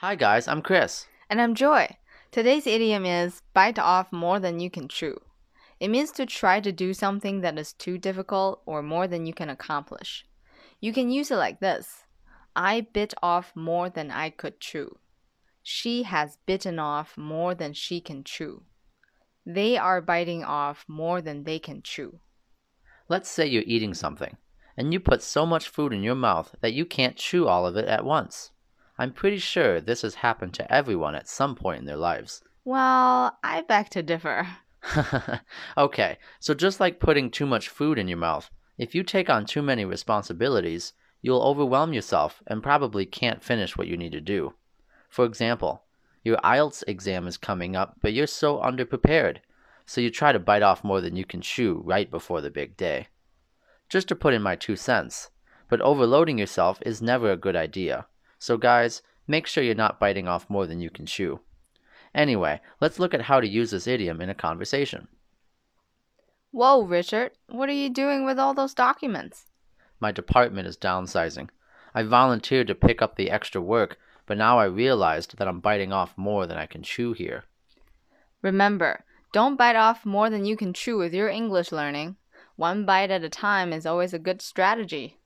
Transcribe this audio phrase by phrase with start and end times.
[0.00, 1.06] Hi, guys, I'm Chris.
[1.30, 1.96] And I'm Joy.
[2.30, 5.18] Today's idiom is bite off more than you can chew.
[5.80, 9.32] It means to try to do something that is too difficult or more than you
[9.32, 10.26] can accomplish.
[10.82, 12.04] You can use it like this
[12.54, 14.98] I bit off more than I could chew.
[15.62, 18.64] She has bitten off more than she can chew.
[19.46, 22.20] They are biting off more than they can chew.
[23.08, 24.36] Let's say you're eating something,
[24.76, 27.78] and you put so much food in your mouth that you can't chew all of
[27.78, 28.50] it at once.
[28.98, 32.42] I'm pretty sure this has happened to everyone at some point in their lives.
[32.68, 34.48] Well, I beg to differ.
[35.78, 39.46] okay, so just like putting too much food in your mouth, if you take on
[39.46, 44.54] too many responsibilities, you'll overwhelm yourself and probably can't finish what you need to do.
[45.08, 45.84] For example,
[46.24, 49.38] your IELTS exam is coming up, but you're so underprepared,
[49.86, 52.76] so you try to bite off more than you can chew right before the big
[52.76, 53.06] day.
[53.88, 55.30] Just to put in my two cents,
[55.68, 58.06] but overloading yourself is never a good idea.
[58.38, 61.40] So, guys, make sure you're not biting off more than you can chew.
[62.14, 65.08] Anyway, let's look at how to use this idiom in a conversation.
[66.50, 69.46] Whoa, Richard, what are you doing with all those documents?
[70.00, 71.50] My department is downsizing.
[71.94, 75.92] I volunteered to pick up the extra work, but now I realized that I'm biting
[75.92, 77.44] off more than I can chew here.
[78.42, 82.16] Remember, don't bite off more than you can chew with your English learning.
[82.56, 85.18] One bite at a time is always a good strategy.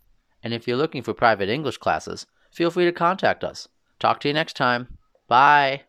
[0.43, 3.69] And if you're looking for private English classes, feel free to contact us.
[3.99, 4.89] Talk to you next time.
[5.29, 5.83] Bye.